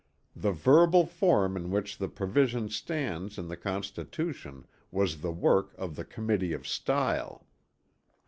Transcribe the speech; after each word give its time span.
The 0.35 0.51
verbal 0.51 1.05
form 1.05 1.55
in 1.55 1.69
which 1.69 1.99
the 1.99 2.07
provision 2.07 2.69
stands 2.69 3.37
in 3.37 3.49
the 3.49 3.55
Constitution 3.55 4.65
was 4.89 5.21
the 5.21 5.31
work 5.31 5.75
of 5.77 5.95
the 5.95 6.03
Committee 6.05 6.53
of 6.53 6.67
Style. 6.67 7.45